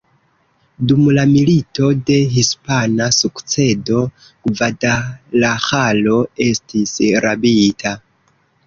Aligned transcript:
Dum 0.91 1.03
la 1.17 1.25
Milito 1.33 1.89
de 2.07 2.17
hispana 2.37 3.11
sukcedo 3.19 4.01
Gvadalaĥaro 4.49 6.21
estis 6.51 6.99
rabita. 7.29 7.99